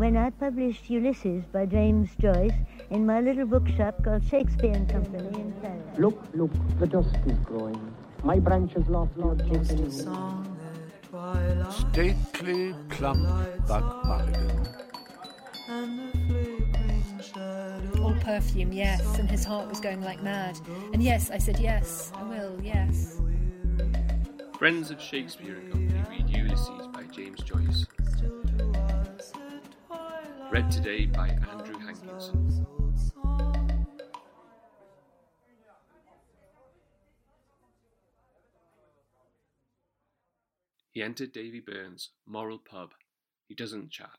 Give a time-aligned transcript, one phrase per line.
[0.00, 2.54] when I published Ulysses by James Joyce
[2.88, 5.98] in my little bookshop called Shakespeare and Company in Paris.
[5.98, 7.78] Look, look, the dusk is growing.
[8.24, 9.90] My branches lost Lord Jason.
[11.70, 13.28] Stately, plump
[13.68, 14.68] Buck Mulligan.
[18.02, 20.58] All perfume, yes, and his heart was going like mad.
[20.94, 23.20] And yes, I said yes, I will, yes.
[24.56, 27.86] Friends of Shakespeare and Company read Ulysses by James Joyce.
[30.50, 32.66] Read today by Andrew Hankinson.
[40.90, 42.90] He entered Davy Byrne's moral pub.
[43.46, 44.10] He doesn't chat.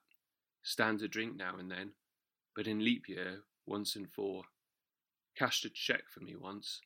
[0.64, 1.92] Stands a drink now and then,
[2.56, 4.44] but in leap year, once in four.
[5.38, 6.80] Cashed a cheque for me once.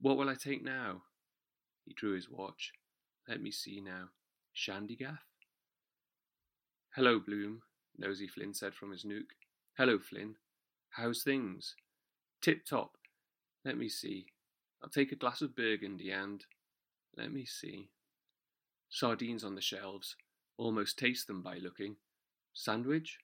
[0.00, 1.02] What will I take now?
[1.84, 2.72] He drew his watch.
[3.28, 4.08] Let me see now.
[4.52, 5.18] Shandygaff?
[6.96, 7.62] Hello, Bloom,
[7.98, 9.34] Nosey Flynn said from his nook.
[9.76, 10.36] Hello, Flynn.
[10.90, 11.76] How's things?
[12.40, 12.96] Tip top.
[13.64, 14.26] Let me see.
[14.82, 16.44] I'll take a glass of burgundy and.
[17.16, 17.88] Let me see.
[18.88, 20.16] Sardines on the shelves.
[20.58, 21.96] Almost taste them by looking.
[22.52, 23.18] Sandwich?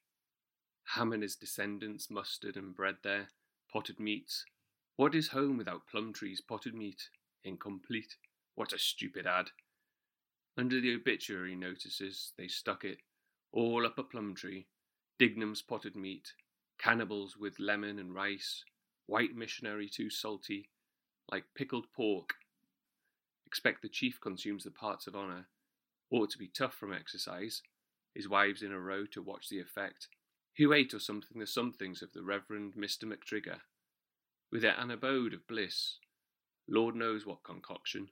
[0.95, 3.29] Ham and his descendants, mustard and bread there.
[3.71, 4.45] Potted meats.
[4.97, 7.03] What is home without plum trees, potted meat?
[7.45, 8.17] Incomplete.
[8.55, 9.51] What a stupid ad.
[10.57, 12.99] Under the obituary notices, they stuck it
[13.53, 14.67] all up a plum tree.
[15.19, 16.33] Dignam's potted meat.
[16.79, 18.65] Cannibals with lemon and rice.
[19.07, 20.71] White missionary too salty.
[21.31, 22.35] Like pickled pork.
[23.47, 25.47] Expect the chief consumes the parts of honour.
[26.11, 27.63] Ought to be tough from exercise.
[28.15, 30.09] His wives in a row to watch the effect.
[30.59, 33.05] Who ate or something the somethings of the Reverend Mr.
[33.05, 33.61] MacTrigger?
[34.51, 35.99] With an abode of bliss.
[36.69, 38.09] Lord knows what concoction.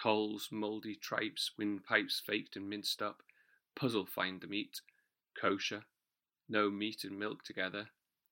[0.00, 3.22] Coals, mouldy tripes, windpipes faked and minced up.
[3.76, 4.80] Puzzle find the meat.
[5.40, 5.84] Kosher.
[6.48, 7.88] No meat and milk together.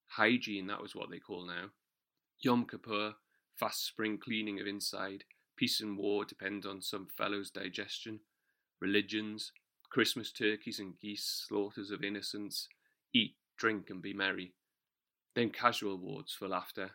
[0.09, 1.71] Hygiene, that was what they call now.
[2.41, 3.15] Yom Kippur,
[3.59, 5.25] fast spring cleaning of inside.
[5.57, 8.21] Peace and war depend on some fellow's digestion.
[8.81, 9.53] Religions,
[9.91, 12.69] Christmas turkeys and geese, slaughters of innocents.
[13.15, 14.53] Eat, drink, and be merry.
[15.35, 16.91] Then casual wards for laughter.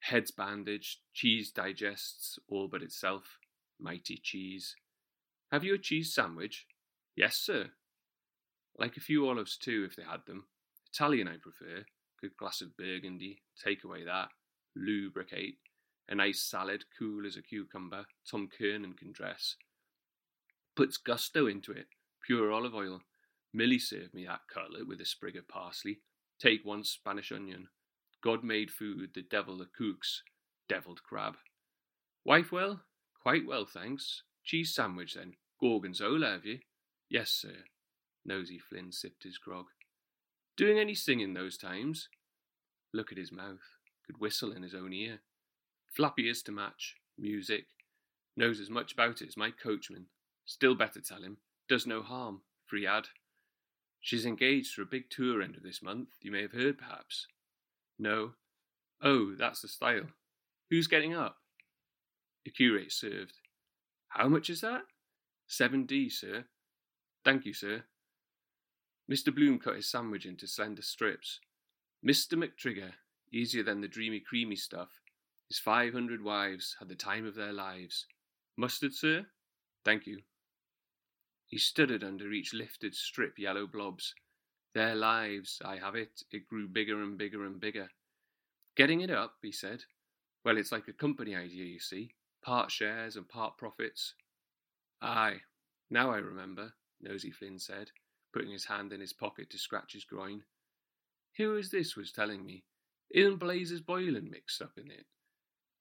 [0.00, 3.38] Heads bandaged, cheese digests all but itself.
[3.78, 4.74] Mighty cheese.
[5.50, 6.66] Have you a cheese sandwich?
[7.16, 7.70] Yes, sir.
[8.78, 10.44] Like a few olives too, if they had them.
[10.92, 11.84] Italian, I prefer.
[12.20, 13.42] Good glass of burgundy.
[13.62, 14.28] Take away that.
[14.76, 15.58] Lubricate.
[16.08, 18.04] A nice salad, cool as a cucumber.
[18.28, 19.56] Tom Kernan can dress.
[20.76, 21.86] Puts gusto into it.
[22.26, 23.00] Pure olive oil.
[23.52, 26.00] Milly served me that cutlet with a sprig of parsley.
[26.40, 27.68] Take one Spanish onion.
[28.22, 30.22] God made food, the devil that cooks.
[30.68, 31.36] Deviled crab.
[32.24, 32.80] Wife well?
[33.22, 34.22] Quite well, thanks.
[34.44, 35.34] Cheese sandwich then.
[35.60, 36.58] Gorgonzola, have you?
[37.08, 37.64] Yes, sir.
[38.24, 39.66] Nosey Flynn sipped his grog.
[40.56, 42.08] Doing any singing those times?
[42.92, 43.60] Look at his mouth.
[44.06, 45.20] Could whistle in his own ear.
[45.94, 46.96] Flappy ears to match.
[47.18, 47.66] Music.
[48.36, 50.06] Knows as much about it as my coachman.
[50.44, 51.38] Still better tell him.
[51.68, 52.42] Does no harm.
[52.66, 53.06] Free ad.
[54.00, 56.08] She's engaged for a big tour end of this month.
[56.20, 57.26] You may have heard, perhaps.
[57.98, 58.32] No.
[59.02, 60.08] Oh, that's the style.
[60.70, 61.36] Who's getting up?
[62.44, 63.38] The curate served.
[64.08, 64.82] How much is that?
[65.46, 66.44] Seven D, sir.
[67.24, 67.84] Thank you, sir.
[69.10, 69.34] Mr.
[69.34, 71.40] Bloom cut his sandwich into slender strips.
[72.06, 72.34] Mr.
[72.34, 72.92] MacTrigger,
[73.32, 75.00] easier than the dreamy creamy stuff.
[75.48, 78.06] His five hundred wives had the time of their lives.
[78.56, 79.26] Mustard, sir?
[79.84, 80.20] Thank you.
[81.46, 84.14] He stuttered under each lifted strip yellow blobs.
[84.74, 86.22] Their lives, I have it.
[86.30, 87.88] It grew bigger and bigger and bigger.
[88.76, 89.84] Getting it up, he said.
[90.44, 92.14] Well, it's like a company idea, you see.
[92.42, 94.14] Part shares and part profits.
[95.00, 95.40] Aye,
[95.90, 97.90] now I remember, Nosey Flynn said,
[98.32, 100.42] putting his hand in his pocket to scratch his groin.
[101.36, 102.64] Who is this was telling me?
[103.10, 105.06] Isn't Blazes Boylan mixed up in it?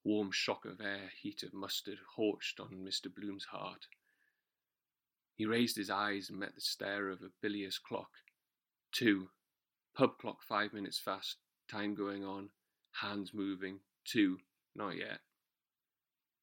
[0.03, 3.13] Warm shock of air, heat of mustard, horched on Mr.
[3.13, 3.87] Bloom's heart.
[5.35, 8.11] He raised his eyes and met the stare of a bilious clock.
[8.91, 9.29] Two.
[9.95, 11.37] Pub clock five minutes fast,
[11.69, 12.49] time going on,
[13.01, 13.79] hands moving.
[14.05, 14.37] Two.
[14.75, 15.19] Not yet.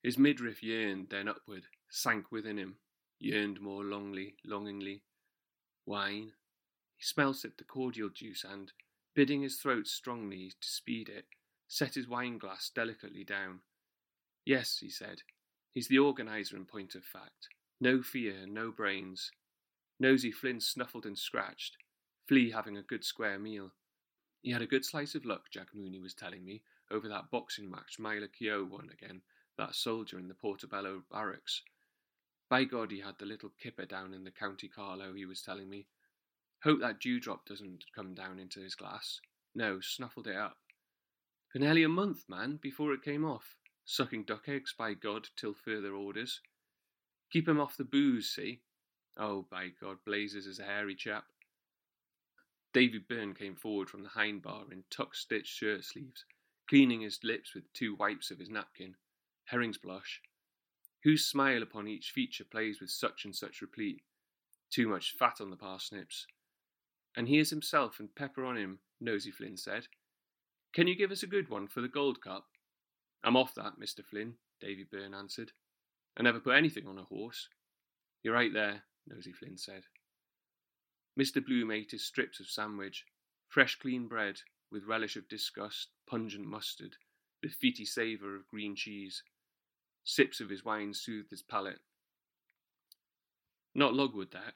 [0.02, 2.76] His midriff yearned, then upward, sank within him,
[3.20, 5.02] yearned more longly, longingly.
[5.86, 6.32] Wine.
[6.96, 8.72] He smell sipped the cordial juice and,
[9.14, 11.26] bidding his throat strongly to speed it,
[11.68, 13.60] set his wine glass delicately down.
[14.44, 15.22] Yes, he said,
[15.70, 17.48] he's the organizer in point of fact.
[17.80, 19.30] No fear, no brains.
[19.98, 21.76] Nosey Flynn snuffled and scratched,
[22.26, 23.72] Flea having a good square meal.
[24.42, 27.70] He had a good slice of luck, Jack Mooney was telling me, over that boxing
[27.70, 29.20] match Myler Keogh won again,
[29.58, 31.62] that soldier in the Portobello barracks.
[32.50, 35.70] By God, he had the little kipper down in the County Carlow, he was telling
[35.70, 35.86] me.
[36.64, 39.20] Hope that dewdrop doesn't come down into his glass.
[39.54, 40.56] No, snuffled it up.
[41.52, 43.56] For nearly a month, man, before it came off.
[43.84, 46.40] Sucking duck eggs, by God, till further orders.
[47.30, 48.60] Keep him off the booze, see?
[49.16, 51.26] Oh, by God, Blazes is a hairy chap.
[52.72, 56.24] Davy Byrne came forward from the hind bar in tuck stitched shirt sleeves,
[56.68, 58.96] cleaning his lips with two wipes of his napkin.
[59.44, 60.20] Herring's blush.
[61.02, 64.02] Whose smile upon each feature plays with such and such replete?
[64.70, 66.26] Too much fat on the parsnips.
[67.16, 69.86] And here's himself and pepper on him, Nosey Flynn said.
[70.72, 72.46] Can you give us a good one for the Gold Cup?
[73.24, 74.04] I'm off that, Mr.
[74.04, 75.52] Flynn, Davy Byrne answered.
[76.16, 77.48] I never put anything on a horse.
[78.22, 79.84] You're right there, Nosey Flynn said.
[81.18, 81.44] Mr.
[81.44, 83.04] Bloom ate his strips of sandwich,
[83.48, 86.96] fresh clean bread, with relish of disgust, pungent mustard,
[87.42, 89.22] the feety savour of green cheese.
[90.04, 91.80] Sips of his wine soothed his palate.
[93.74, 94.54] Not logwood, that.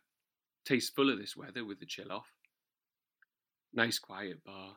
[0.64, 2.32] Tastes full of this weather with the chill off.
[3.72, 4.76] Nice quiet bar.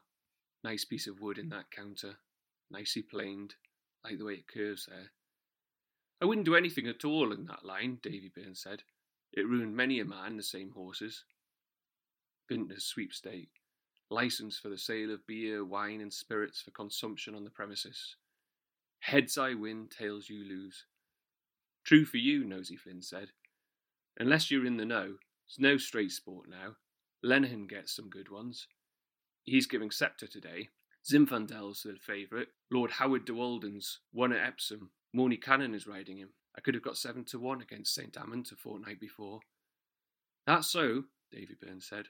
[0.64, 2.18] Nice piece of wood in that counter.
[2.70, 3.56] Nicely planed.
[4.04, 5.12] Like the way it curves there.
[6.22, 8.84] I wouldn't do anything at all in that line, Davy Byrne said.
[9.34, 11.24] It ruined many a man, the same horses.
[12.50, 13.52] Vintner's sweepstake.
[14.10, 18.16] License for the sale of beer, wine, and spirits for consumption on the premises.
[19.00, 20.86] Heads I win, tails you lose.
[21.86, 23.30] True for you, Nosey Flynn said.
[24.20, 25.16] Unless you're in the know,
[25.48, 26.76] it's no straight sport now.
[27.24, 28.68] Lenehan gets some good ones.
[29.44, 30.70] He's giving Sceptre today.
[31.10, 32.48] Zinfandel's the favourite.
[32.70, 34.92] Lord Howard de Walden's won at Epsom.
[35.14, 36.30] Morny Cannon is riding him.
[36.58, 38.18] I could have got seven to one against St.
[38.18, 39.40] Amant a fortnight before.
[40.46, 42.08] That's so, Davy Byrne said.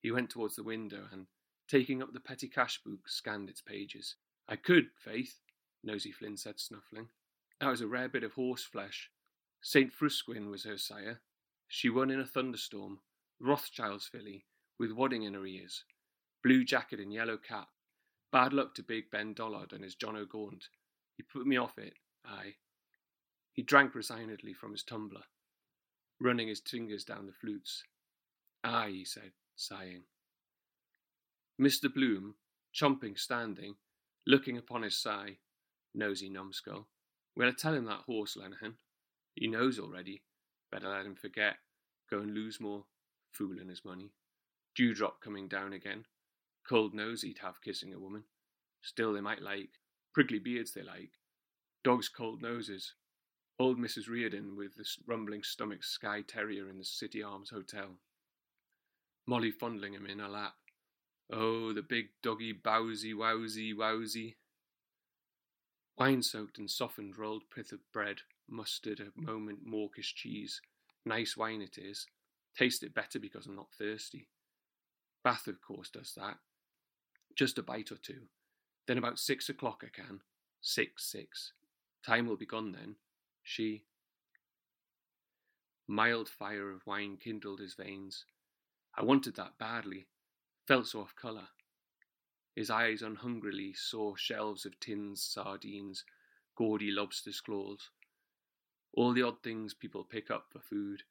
[0.00, 1.26] He went towards the window and,
[1.68, 4.14] taking up the petty cash book, scanned its pages.
[4.48, 5.40] I could, Faith,
[5.88, 7.08] Nosey Flynn said, snuffling.
[7.60, 9.10] That was a rare bit of horse flesh.
[9.62, 9.90] St.
[9.90, 11.20] Frusquin was her sire.
[11.66, 12.98] She won in a thunderstorm.
[13.40, 14.44] Rothschild's filly,
[14.78, 15.84] with wadding in her ears.
[16.44, 17.68] Blue jacket and yellow cap.
[18.30, 20.68] Bad luck to big Ben Dollard and his John O'Gaunt.
[21.16, 21.94] He put me off it,
[22.26, 22.56] aye.
[23.54, 25.22] He drank resignedly from his tumbler,
[26.20, 27.82] running his fingers down the flutes.
[28.62, 30.02] Aye, he said, sighing.
[31.60, 31.92] Mr.
[31.92, 32.34] Bloom,
[32.74, 33.76] chomping standing,
[34.26, 35.38] looking upon his sigh,
[35.98, 36.86] nosy numbskull.
[37.36, 38.74] Will I tell him that horse, Lenehan.
[39.34, 40.22] He knows already.
[40.72, 41.56] Better let him forget.
[42.10, 42.84] Go and lose more.
[43.32, 44.12] Fooling his money.
[44.74, 46.04] Dewdrop coming down again.
[46.68, 48.24] Cold nose he'd have kissing a woman.
[48.82, 49.70] Still they might like.
[50.14, 51.12] Prickly beards they like.
[51.84, 52.94] Dogs cold noses.
[53.58, 54.08] Old Mrs.
[54.08, 57.98] Riordan with the rumbling stomach Skye Terrier in the City Arms Hotel.
[59.26, 60.54] Molly fondling him in her lap.
[61.32, 64.34] Oh, the big doggy bowsy wowsy wowsy.
[65.98, 68.18] Wine soaked and softened rolled pith of bread,
[68.48, 70.60] mustard, a moment mawkish cheese.
[71.04, 72.06] Nice wine it is.
[72.56, 74.28] Taste it better because I'm not thirsty.
[75.24, 76.36] Bath, of course, does that.
[77.36, 78.22] Just a bite or two.
[78.86, 80.20] Then about six o'clock I can.
[80.60, 81.52] Six, six.
[82.06, 82.96] Time will be gone then.
[83.42, 83.82] She.
[85.88, 88.24] Mild fire of wine kindled his veins.
[88.96, 90.06] I wanted that badly,
[90.66, 91.48] felt so off colour.
[92.58, 96.04] His eyes unhungrily saw shelves of tins, sardines,
[96.56, 97.90] gaudy lobster's claws,
[98.92, 101.04] all the odd things people pick up for food,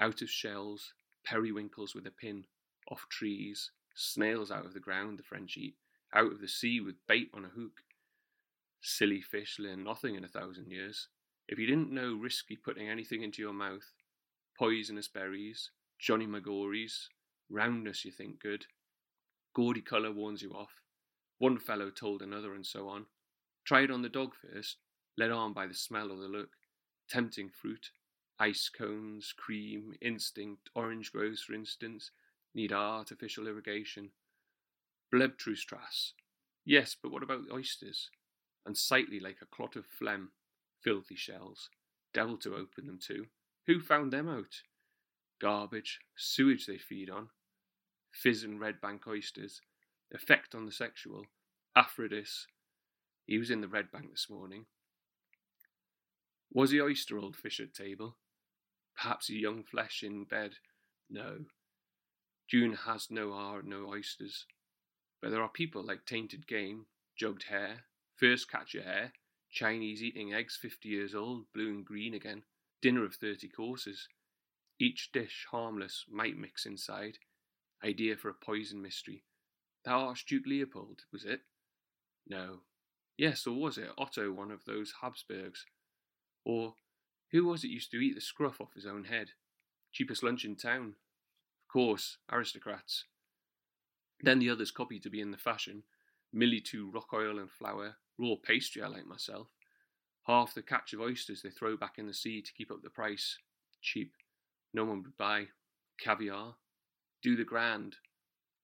[0.00, 2.46] out of shells, periwinkles with a pin,
[2.90, 5.76] off trees, snails out of the ground the French eat,
[6.14, 7.82] out of the sea with bait on a hook.
[8.80, 11.08] Silly fish learn nothing in a thousand years.
[11.46, 13.92] If you didn't know risky putting anything into your mouth,
[14.58, 17.10] poisonous berries, Johnny Magories,
[17.50, 18.64] roundness you think good.
[19.52, 20.72] Gaudy colour warns you off.
[21.38, 23.06] One fellow told another, and so on.
[23.64, 24.76] Try it on the dog first,
[25.18, 26.50] led on by the smell or the look.
[27.08, 27.90] Tempting fruit,
[28.38, 32.10] ice cones, cream, instinct, orange groves, for instance,
[32.54, 34.10] need artificial irrigation.
[35.12, 36.12] Bleibtreustrasse.
[36.64, 38.10] Yes, but what about oysters?
[38.64, 40.30] Unsightly like a clot of phlegm.
[40.82, 41.70] Filthy shells.
[42.12, 43.26] Devil to open them to.
[43.66, 44.62] Who found them out?
[45.40, 47.28] Garbage, sewage they feed on.
[48.10, 49.60] Fizz and red bank oysters.
[50.12, 51.26] Effect on the sexual.
[51.76, 52.46] Aphrodis.
[53.26, 54.66] He was in the red bank this morning.
[56.52, 58.16] Was he oyster old fish at table?
[58.96, 60.52] Perhaps a young flesh in bed?
[61.10, 61.46] No.
[62.48, 64.46] June has no R, no oysters.
[65.20, 66.86] But there are people like tainted game,
[67.16, 67.84] jugged hare,
[68.14, 69.12] first catcher hare,
[69.50, 72.44] Chinese eating eggs fifty years old, blue and green again,
[72.80, 74.08] dinner of thirty courses.
[74.78, 77.18] Each dish harmless, might mix inside.
[77.84, 79.24] Idea for a poison mystery.
[79.86, 81.42] The Archduke Leopold, was it?
[82.28, 82.62] No.
[83.16, 85.64] Yes, or was it Otto, one of those Habsburgs?
[86.44, 86.74] Or
[87.30, 89.28] who was it used to eat the scruff off his own head?
[89.92, 90.96] Cheapest lunch in town.
[91.62, 93.04] Of Course, aristocrats.
[94.20, 95.84] Then the others copy to be in the fashion.
[96.32, 99.46] Milly too, rock oil and flour, raw pastry I like myself.
[100.26, 102.90] Half the catch of oysters they throw back in the sea to keep up the
[102.90, 103.38] price.
[103.82, 104.14] Cheap.
[104.74, 105.46] No one would buy.
[106.00, 106.56] Caviar.
[107.22, 107.98] Do the grand.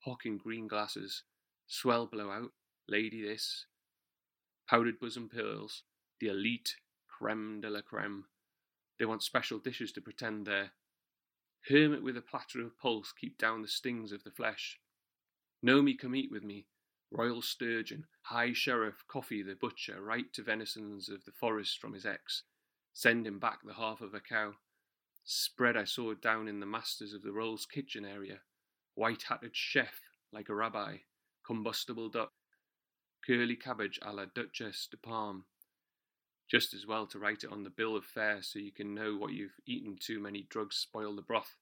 [0.04, 1.22] Hock in green glasses.
[1.66, 2.52] Swell blowout.
[2.88, 3.66] Lady this.
[4.68, 5.82] Powdered bosom pearls.
[6.20, 6.76] The elite
[7.08, 8.24] creme de la creme.
[8.98, 10.72] They want special dishes to pretend they're.
[11.68, 14.80] Hermit with a platter of pulse keep down the stings of the flesh.
[15.62, 16.66] Know me come eat with me.
[17.12, 22.06] Royal sturgeon, high sheriff, Coffey the butcher, right to venisons of the forest from his
[22.06, 22.42] ex.
[22.92, 24.54] Send him back the half of a cow.
[25.24, 28.40] Spread I saw down in the masters of the rolls kitchen area.
[28.94, 30.00] White hatted chef,
[30.32, 30.98] like a rabbi.
[31.46, 32.32] Combustible duck.
[33.26, 35.44] Curly cabbage a la Duchesse de Parme.
[36.50, 39.16] Just as well to write it on the bill of fare so you can know
[39.16, 41.56] what you've eaten too many drugs spoil the broth.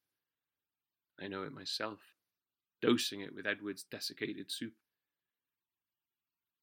[1.20, 2.00] I know it myself,
[2.80, 4.72] dosing it with Edward's desiccated soup.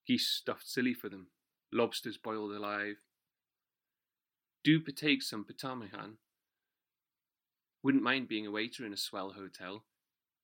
[0.05, 1.27] Geese stuffed silly for them,
[1.71, 2.97] lobsters boiled alive.
[4.63, 6.17] Do partake some ptarmigan.
[7.83, 9.83] Wouldn't mind being a waiter in a swell hotel.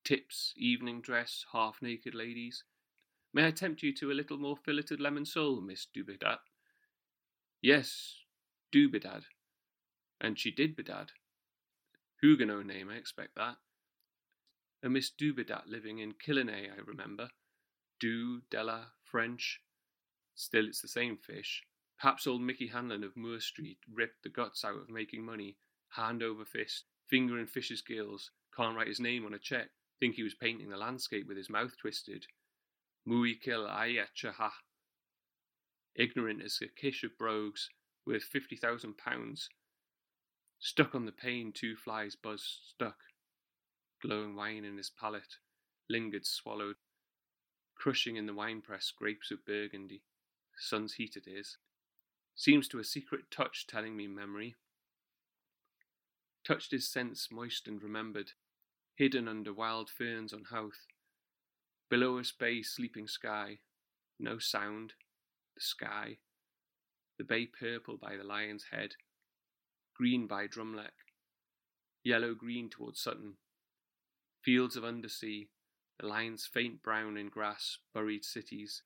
[0.04, 2.64] Tips, evening dress, half naked ladies.
[3.34, 6.40] May I tempt you to a little more filleted lemon sole, Miss Dubedat?
[7.62, 8.18] Yes,
[8.74, 9.24] Dubedat.
[10.20, 11.10] And she did bedad.
[12.22, 13.56] Huguenot name, I expect that.
[14.84, 17.30] A Miss Dubedat living in Killiney, I remember.
[18.00, 19.62] Du, Della, French.
[20.36, 21.64] Still, it's the same fish.
[21.98, 25.56] Perhaps old Mickey Hanlon of Moore Street ripped the guts out of making money,
[25.90, 29.70] hand over fist, finger in fish's gills, can't write his name on a cheque,
[30.04, 32.26] think he was painting the landscape with his mouth twisted.
[33.08, 34.34] Mui kill ayacha
[35.96, 37.70] Ignorant as a kish of brogues,
[38.06, 39.48] worth fifty thousand pounds.
[40.60, 42.98] Stuck on the pane, two flies buzzed, stuck.
[44.02, 45.38] Glowing wine in his palate,
[45.90, 46.76] lingered, swallowed.
[47.78, 50.04] Crushing in the winepress grapes of Burgundy.
[50.58, 51.56] Sun's heat it is.
[52.36, 54.56] Seems to a secret touch telling me memory.
[56.46, 58.34] Touched his sense, moistened, remembered,
[58.96, 60.88] hidden under wild ferns on Howth.
[61.90, 63.60] Below us bay sleeping sky,
[64.20, 64.94] no sound,
[65.56, 66.18] the sky,
[67.18, 68.94] the bay purple by the lion's head,
[69.96, 70.92] green by Drumleck,
[72.04, 73.36] yellow green towards Sutton,
[74.44, 75.50] fields of undersea,
[76.00, 78.84] the lion's faint brown in grass, buried cities.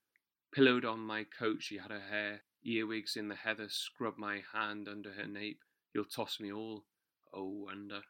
[0.54, 4.88] Pillowed on my coat she had her hair, earwigs in the heather scrub my hand
[4.88, 5.62] under her nape.
[5.94, 6.86] You'll toss me all,
[7.34, 8.02] oh wonder.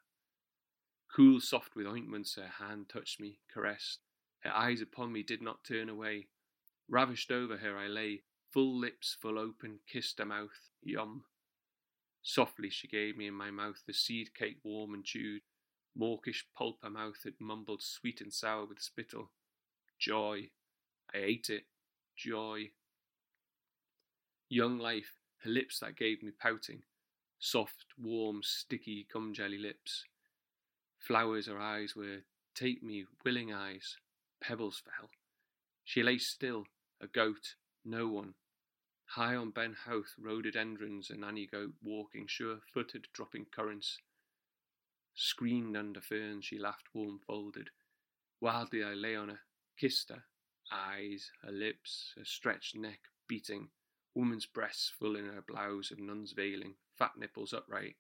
[1.14, 4.00] Cool, soft with ointments, her hand touched me, caressed.
[4.40, 6.28] Her eyes upon me did not turn away.
[6.90, 11.26] Ravished over her I lay, full lips full open, kissed her mouth, yum.
[12.22, 15.42] Softly she gave me in my mouth the seed cake warm and chewed.
[15.96, 19.32] Mawkish pulp her mouth had mumbled sweet and sour with spittle.
[19.98, 20.50] Joy.
[21.14, 21.64] I ate it.
[22.16, 22.72] Joy.
[24.50, 26.84] Young life, her lips that gave me pouting.
[27.40, 30.04] Soft, warm, sticky gum jelly lips.
[31.00, 32.24] Flowers her eyes were,
[32.56, 33.96] take me, willing eyes.
[34.42, 35.10] Pebbles fell.
[35.84, 36.66] She lay still,
[37.01, 38.34] a goat, no one.
[39.12, 44.00] High on Ben Howth, rhododendrons, a nanny goat walking, sure footed, dropping currants.
[45.16, 47.70] Screened under ferns, she laughed warm folded.
[48.42, 49.39] Wildly I lay on her,
[49.80, 50.24] kissed her,
[50.72, 53.70] eyes, her lips, her stretched neck beating,
[54.13, 57.96] woman's breasts full in her blouse of nun's veiling, fat nipples upright.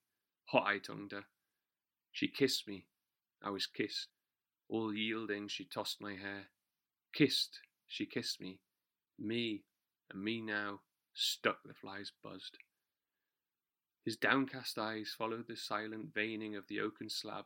[0.45, 1.25] Hot I tongued her.
[2.17, 2.87] She kissed me.
[3.43, 4.07] I was kissed.
[4.71, 6.47] Oh, All yielding, she tossed my hair.
[7.13, 8.57] Kissed, she kissed me.
[9.19, 9.61] Me,
[10.09, 10.79] and me now,
[11.13, 12.57] stuck the flies buzzed.
[14.03, 17.45] His downcast eyes followed the silent veining of the oaken slab.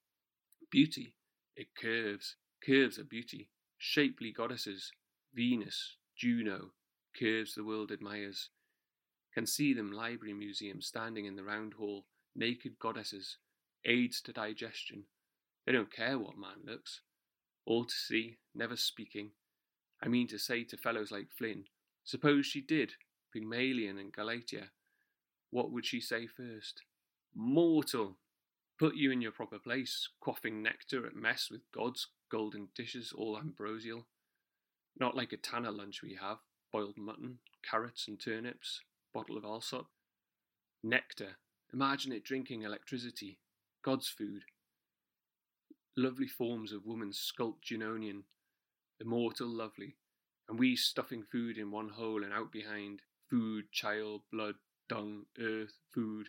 [0.70, 1.18] Beauty,
[1.58, 4.90] it curves, curves are beauty, shapely goddesses,
[5.34, 6.72] Venus, Juno,
[7.20, 8.52] curves the world admires.
[9.34, 13.38] Can see them library museum standing in the round hall, naked goddesses,
[13.86, 15.04] aids to digestion.
[15.66, 17.02] They don't care what man looks.
[17.66, 19.32] All to see, never speaking.
[20.04, 21.66] I mean to say to fellows like Flynn,
[22.04, 22.94] suppose she did,
[23.32, 24.70] Pygmalion and Galatea,
[25.52, 26.82] what would she say first?
[27.36, 28.18] Mortal!
[28.80, 33.38] Put you in your proper place, quaffing nectar at mess with God's golden dishes, all
[33.38, 34.08] ambrosial.
[35.00, 36.40] Not like a tanner lunch we have
[36.72, 38.82] boiled mutton, carrots and turnips,
[39.14, 39.88] bottle of Allsop.
[40.84, 41.38] Nectar,
[41.74, 43.38] imagine it drinking electricity,
[43.84, 44.44] God's food.
[45.98, 48.24] Lovely forms of woman sculpt Junonian,
[49.00, 49.96] immortal lovely,
[50.48, 54.56] and we stuffing food in one hole and out behind, food, child, blood,
[54.88, 56.28] dung, earth, food,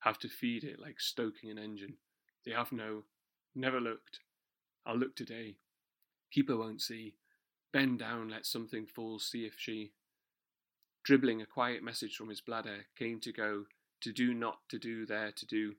[0.00, 1.94] have to feed it like stoking an engine.
[2.44, 3.04] They have no,
[3.54, 4.20] never looked,
[4.84, 5.56] I'll look today.
[6.32, 7.14] Keeper won't see.
[7.72, 9.92] Bend down, let something fall, see if she.
[11.04, 13.64] Dribbling a quiet message from his bladder, came to go,
[14.00, 15.74] to do not to do there to do.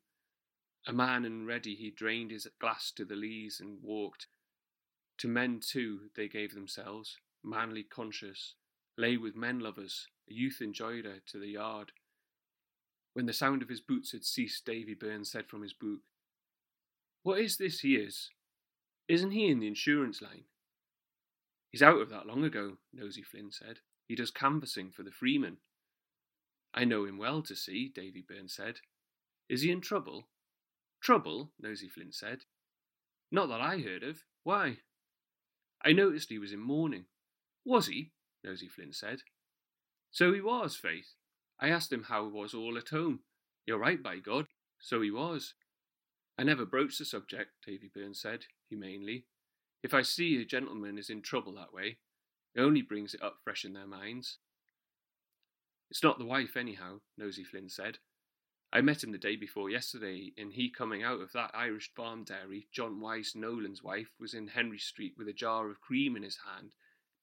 [0.88, 4.28] A man and ready he drained his glass to the lees and walked.
[5.20, 8.56] To men too they gave themselves, manly conscious,
[8.98, 11.92] lay with men lovers, a youth enjoyed her to the yard.
[13.14, 16.00] When the sound of his boots had ceased, Davy Byrne said from his book,
[17.24, 18.30] What is this he is?
[19.08, 20.46] Isn't he in the insurance line?
[21.72, 23.80] He's out of that long ago, Nosey Flynn said.
[24.08, 25.58] He does canvassing for the Freeman.
[26.74, 28.80] I know him well to see, Davy Byrne said.
[29.50, 30.28] Is he in trouble?
[31.02, 31.52] Trouble?
[31.60, 32.40] Nosey Flynn said.
[33.32, 34.24] Not that I heard of.
[34.44, 34.78] Why?
[35.84, 37.06] I noticed he was in mourning.
[37.66, 38.12] Was he?
[38.44, 39.20] Nosey Flynn said.
[40.12, 41.14] So he was, Faith.
[41.60, 43.20] I asked him how was all at home.
[43.66, 44.48] You're right, by God.
[44.80, 45.54] So he was.
[46.38, 49.26] I never broached the subject, Davy Byrne said, humanely.
[49.84, 51.98] If I see a gentleman is in trouble that way,
[52.56, 54.38] it only brings it up fresh in their minds.
[55.92, 57.98] It's not the wife, anyhow, Nosey Flynn said.
[58.72, 62.24] I met him the day before yesterday, and he coming out of that Irish farm
[62.24, 66.22] dairy, John Wyse Nolan's wife, was in Henry Street with a jar of cream in
[66.22, 66.74] his hand,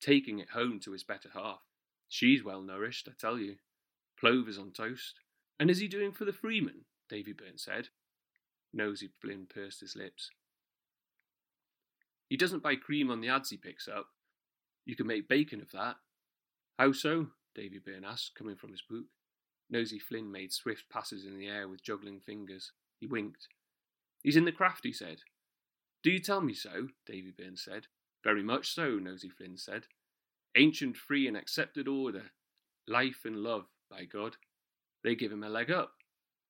[0.01, 1.61] taking it home to his better half.
[2.09, 3.57] She's well nourished, I tell you.
[4.19, 5.21] Plovers on toast.
[5.61, 6.85] And is he doing for the Freeman?
[7.09, 7.89] Davy Byrne said.
[8.73, 10.31] Nosey Flynn pursed his lips.
[12.29, 14.09] He doesn't buy cream on the ads he picks up.
[14.85, 15.97] You can make bacon of that.
[16.79, 17.29] How so?
[17.55, 19.05] Davy Byrne asked, coming from his book.
[19.71, 22.73] Nosey Flynn made swift passes in the air with juggling fingers.
[23.01, 23.49] He winked.
[24.23, 25.19] He's in the craft, he said.
[26.03, 26.89] Do you tell me so?
[27.07, 27.87] Davy Byrne said.
[28.23, 29.87] Very much so, Nosey Flynn said.
[30.57, 32.31] Ancient, free, and accepted order.
[32.89, 34.37] Life and love, by God.
[35.03, 35.93] They give him a leg up.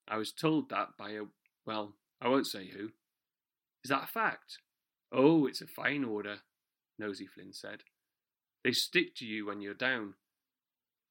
[0.08, 1.22] I was told that by a,
[1.66, 2.90] well, I won't say who.
[3.84, 4.58] Is that a fact?
[5.12, 6.38] Oh, it's a fine order,
[6.98, 7.82] Nosey Flynn said.
[8.64, 10.14] They stick to you when you're down.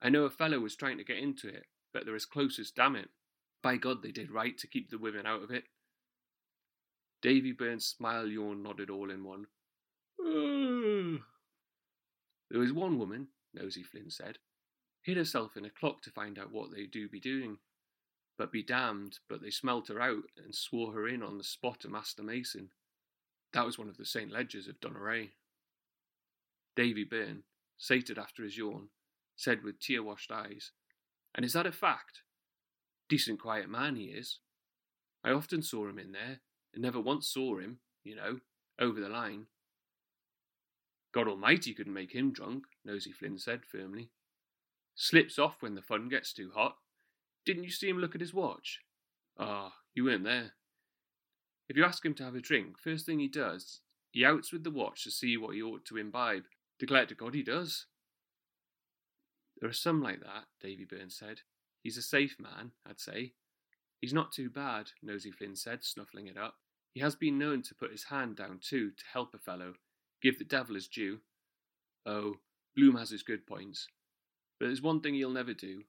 [0.02, 2.72] I know a fellow was trying to get into it, but they're as close as
[2.72, 3.08] damn it.
[3.64, 5.64] By God, they did right to keep the women out of it.
[7.22, 9.46] Davy Burns' smile, yawn, nodded all in one.
[12.52, 14.40] there was one woman, Nosey Flynn said,
[15.04, 17.60] hid herself in a clock to find out what they do be doing.
[18.38, 21.80] But be damned, but they smelt her out and swore her in on the spot
[21.80, 22.72] to Master Mason.
[23.54, 24.34] That was one of the St.
[24.34, 25.30] Legers of Doneraile.
[26.76, 27.44] Davy Byrne,
[27.78, 28.90] sated after his yawn,
[29.38, 30.74] said with tear washed eyes,
[31.36, 32.22] And is that a fact?
[33.10, 34.40] Decent quiet man he is.
[35.24, 36.40] I often saw him in there,
[36.74, 38.40] and never once saw him, you know,
[38.80, 39.48] over the line.
[41.14, 44.10] God Almighty couldn't make him drunk, Nosey Flynn said firmly.
[44.96, 46.76] Slips off when the fun gets too hot.
[47.46, 48.80] Didn't you see him look at his watch?
[49.38, 50.54] Ah, oh, you weren't there.
[51.68, 54.64] If you ask him to have a drink, first thing he does, he outs with
[54.64, 56.44] the watch to see what he ought to imbibe.
[56.80, 57.88] Declare to God he does.
[59.60, 61.42] There are some like that, Davy Byrne said.
[61.82, 63.34] He's a safe man, I'd say.
[64.02, 66.56] He's not too bad, Nosey Flynn said, snuffling it up.
[66.94, 69.74] He has been known to put his hand down too to help a fellow,
[70.22, 71.20] give the devil his due.
[72.06, 72.36] Oh,
[72.76, 73.88] Bloom has his good points.
[74.60, 75.84] But there's one thing he'll never do.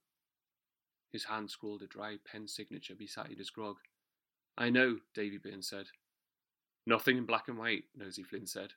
[1.13, 3.77] His hand scrawled a dry pen signature beside his grog.
[4.59, 5.87] I know, Davy Byrne said.
[6.87, 8.73] Nothing in black and white, Nosey Flynn said.